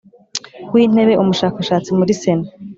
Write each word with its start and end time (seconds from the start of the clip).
w 0.71 0.75
Intebe 0.83 1.13
Umushakashatsi 1.21 1.89
muri 1.97 2.11
Sena 2.21 2.47